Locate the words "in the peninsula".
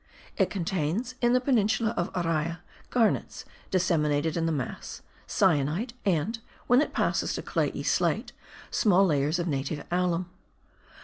1.21-1.93